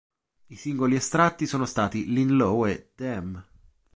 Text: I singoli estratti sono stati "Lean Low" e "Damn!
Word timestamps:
I 0.47 0.55
singoli 0.55 0.95
estratti 0.95 1.45
sono 1.45 1.65
stati 1.65 2.11
"Lean 2.11 2.35
Low" 2.35 2.65
e 2.65 2.89
"Damn! 2.95 3.45